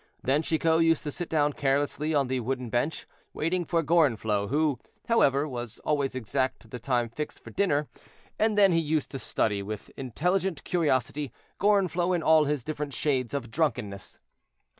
Then 0.23 0.41
Chicot 0.41 0.81
used 0.81 1.03
to 1.03 1.11
sit 1.11 1.29
down 1.29 1.53
carelessly 1.53 2.11
on 2.15 2.25
the 2.25 2.39
wooden 2.39 2.71
bench, 2.71 3.05
waiting 3.33 3.65
for 3.65 3.83
Gorenflot, 3.83 4.49
who, 4.49 4.79
however, 5.07 5.47
was 5.47 5.77
always 5.85 6.15
exact 6.15 6.61
to 6.61 6.67
the 6.67 6.79
time 6.79 7.07
fixed 7.07 7.39
for 7.43 7.51
dinner; 7.51 7.87
and 8.39 8.57
then 8.57 8.71
he 8.71 8.79
used 8.79 9.11
to 9.11 9.19
study, 9.19 9.61
with 9.61 9.91
intelligent 9.97 10.63
curiosity, 10.63 11.31
Gorenflot 11.59 12.15
in 12.15 12.23
all 12.23 12.45
his 12.45 12.63
different 12.63 12.93
shades 12.95 13.35
of 13.35 13.51
drunkenness. 13.51 14.17